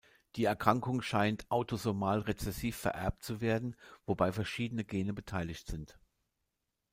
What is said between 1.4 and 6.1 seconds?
autosomal-rezessiv vererbt zu werden, wobei verschiedene Gene beteiligt sind.